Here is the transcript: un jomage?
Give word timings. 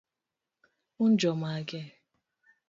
un 1.03 1.11
jomage? 1.19 1.83